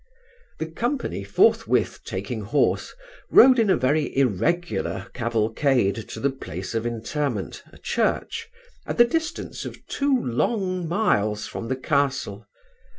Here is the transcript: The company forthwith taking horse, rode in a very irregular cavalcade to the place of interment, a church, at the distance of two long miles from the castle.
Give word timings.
The 0.57 0.65
company 0.65 1.23
forthwith 1.23 1.99
taking 2.03 2.41
horse, 2.41 2.95
rode 3.29 3.59
in 3.59 3.69
a 3.69 3.77
very 3.77 4.17
irregular 4.17 5.05
cavalcade 5.13 5.93
to 6.09 6.19
the 6.19 6.31
place 6.31 6.73
of 6.73 6.87
interment, 6.87 7.61
a 7.71 7.77
church, 7.77 8.47
at 8.87 8.97
the 8.97 9.05
distance 9.05 9.63
of 9.63 9.85
two 9.85 10.17
long 10.17 10.87
miles 10.87 11.45
from 11.45 11.67
the 11.67 11.75
castle. 11.75 12.47